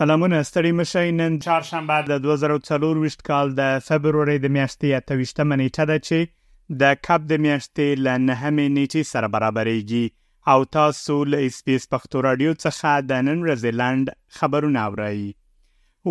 سلامونه 0.00 0.36
ستړي 0.48 0.70
مشي 0.80 1.08
نن 1.20 1.36
چهارشنبه 1.44 1.94
د 2.08 2.18
2024 2.24 3.14
کال 3.28 3.48
د 3.60 3.70
فبرवरी 3.86 4.34
د 4.42 4.50
میاشتې 4.56 4.98
28 4.98 5.56
نیټه 5.60 5.86
ده 5.90 5.96
چې 6.04 6.28
د 6.82 6.92
کپ 7.06 7.24
د 7.32 7.40
میاشتې 7.46 7.96
ل 8.08 8.20
نهمې 8.26 8.68
نیټې 8.74 9.02
سره 9.08 9.30
برابرېږي 9.36 10.54
او 10.54 10.58
تاسو 10.76 11.16
له 11.34 11.44
اسپیس 11.48 11.88
پښتو 11.94 12.22
رادیو 12.26 12.52
څخه 12.64 12.92
د 13.08 13.24
نن 13.30 13.42
رزلند 13.48 14.12
خبرونه 14.38 14.84
اورئ 14.92 15.18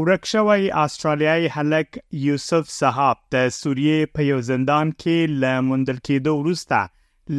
ورکشوي 0.00 0.66
استرالیای 0.86 1.54
هلک 1.58 2.00
یوسف 2.24 2.74
صحاب 2.78 3.22
د 3.36 3.48
سوریې 3.60 4.10
په 4.16 4.28
یو 4.30 4.40
زندان 4.50 4.92
کې 4.96 5.38
ل 5.46 5.68
مندل 5.68 6.02
کېدو 6.08 6.34
وروسته 6.40 6.82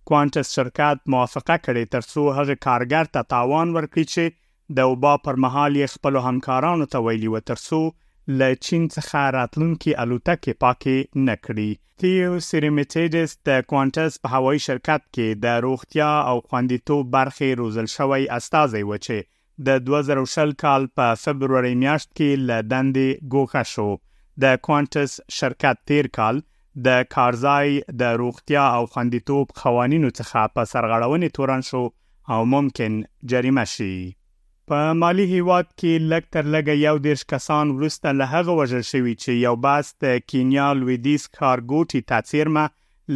کوانټس 0.10 0.50
شرکت 0.60 1.02
موافقه 1.14 1.56
کړې 1.66 1.92
ترڅو 1.96 2.24
هغه 2.38 2.56
کارګر 2.68 3.10
ته 3.18 3.30
تاوان 3.34 3.74
ورکړي 3.76 4.06
چې 4.16 4.78
د 4.80 4.90
وبا 4.94 5.12
پر 5.28 5.40
مهال 5.46 5.78
یې 5.80 5.98
خپل 5.98 6.18
همکارانو 6.28 6.88
ته 6.96 7.04
ویلي 7.08 7.30
و 7.34 7.42
ترڅو 7.52 7.82
ل 8.42 8.48
چین 8.68 8.84
څخه 8.96 9.22
راتلونکي 9.38 9.94
الوتکې 10.06 10.60
پاکې 10.66 11.24
نکړي 11.28 12.04
تیو 12.04 12.32
سیریمیټیډس 12.50 13.36
د 13.50 13.66
کوانټس 13.72 14.20
په 14.26 14.36
هوایي 14.38 14.64
شرکت 14.68 15.06
کې 15.08 15.44
د 15.48 15.62
روغتیا 15.66 16.10
او 16.32 16.36
خوندیتوب 16.54 17.12
برخې 17.18 17.60
روزل 17.64 17.90
شوی 17.96 18.30
استاذي 18.40 18.84
و 18.90 18.96
چې 18.96 19.30
د 19.68 19.84
2000 19.90 20.56
کال 20.66 20.88
په 21.02 21.20
فبرवरी 21.26 21.74
میاشت 21.84 22.10
کې 22.10 22.46
ل 22.52 22.72
دندې 22.72 23.32
ګوښه 23.36 23.72
شو 23.74 24.46
د 24.46 24.64
کوانټس 24.68 25.20
شرکت 25.40 25.84
تیر 25.92 26.10
کال 26.20 26.42
د 26.86 27.02
کارزای 27.14 27.82
د 28.02 28.16
روغتیا 28.20 28.64
او 28.76 28.86
خوندیتوب 28.94 29.50
قوانینو 29.64 30.10
څخه 30.20 30.54
په 30.58 30.70
سرغړونې 30.72 31.30
تورن 31.38 31.62
شو 31.70 31.82
او 32.34 32.46
ممکن 32.54 32.96
جریمه 33.34 33.66
شي 33.74 33.90
په 34.72 34.96
مالی 35.02 35.26
هیواد 35.34 35.70
کې 35.70 36.08
لک 36.14 36.28
تر 36.38 36.50
لګه 36.52 36.76
یو 36.86 36.96
دیش 37.08 37.26
کسان 37.34 37.74
ورسته 37.80 38.14
له 38.20 38.30
هغه 38.34 38.56
وژل 38.62 38.86
شوی 38.92 39.16
چې 39.24 39.46
یو 39.46 39.56
باس 39.68 39.92
د 40.06 40.20
کینیا 40.34 40.68
لویدیس 40.82 41.28
کارګوټي 41.38 42.10
تاثیرمه 42.14 42.66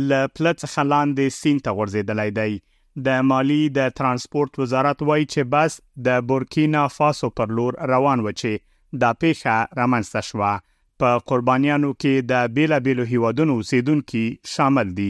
ل 0.09 0.33
پلت 0.37 0.65
خلاندې 0.71 1.37
سین 1.41 1.63
ته 1.67 1.77
ورزیدلای 1.81 2.35
دی 2.39 2.59
د 3.07 3.25
مالی 3.31 3.61
د 3.79 3.93
ترانسپورت 4.01 4.59
وزارت 4.65 5.01
وایي 5.09 5.25
چې 5.31 5.51
باس 5.57 5.79
د 6.09 6.25
بورکینا 6.33 6.85
فاسو 6.97 7.31
پر 7.41 7.55
لور 7.61 7.81
روان 7.95 8.25
و 8.25 8.31
چې 8.31 8.65
د 9.05 9.19
پیښه 9.23 9.79
رامنځته 9.81 10.27
شوه 10.31 10.57
په 11.01 11.17
قربانیانو 11.29 11.89
کې 12.01 12.27
د 12.31 12.53
بیلابیلو 12.57 13.03
هیوادونو 13.09 13.55
اوسیدونکو 13.61 14.21
شامل 14.51 14.93
دي 14.99 15.09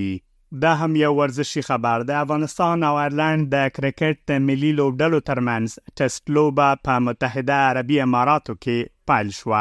دا 0.63 0.71
هم 0.79 0.95
یو 1.01 1.11
ورزشي 1.19 1.61
خبر 1.67 2.03
ده 2.09 2.17
افغانستان 2.25 2.83
او 2.89 2.91
ایرلند 3.03 3.47
د 3.55 3.71
کرکټ 3.75 4.27
د 4.31 4.43
ملي 4.47 4.71
لوبډلو 4.79 5.21
ترمنځ 5.29 5.77
ټیسټ 6.01 6.33
لوبه 6.37 6.67
په 6.87 7.03
متحده 7.07 7.59
عربی 7.71 7.99
اماراتو 8.07 8.55
کې 8.63 8.91
پیل 9.11 9.31
شو 9.39 9.53